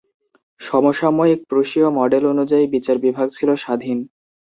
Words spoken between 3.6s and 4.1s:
স্বাধীন।